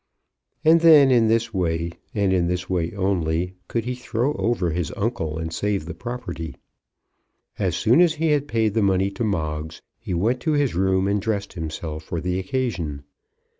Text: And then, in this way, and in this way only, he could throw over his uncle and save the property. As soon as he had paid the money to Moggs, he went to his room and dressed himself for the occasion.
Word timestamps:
And 0.65 0.81
then, 0.81 1.11
in 1.11 1.27
this 1.27 1.53
way, 1.53 1.91
and 2.15 2.33
in 2.33 2.47
this 2.47 2.67
way 2.67 2.91
only, 2.93 3.45
he 3.45 3.53
could 3.67 3.97
throw 3.99 4.33
over 4.33 4.71
his 4.71 4.91
uncle 4.97 5.37
and 5.37 5.53
save 5.53 5.85
the 5.85 5.93
property. 5.93 6.55
As 7.59 7.75
soon 7.75 8.01
as 8.01 8.15
he 8.15 8.31
had 8.31 8.47
paid 8.47 8.73
the 8.73 8.81
money 8.81 9.11
to 9.11 9.23
Moggs, 9.23 9.83
he 9.99 10.15
went 10.15 10.39
to 10.39 10.53
his 10.53 10.73
room 10.73 11.07
and 11.07 11.21
dressed 11.21 11.53
himself 11.53 12.01
for 12.01 12.19
the 12.19 12.39
occasion. 12.39 13.03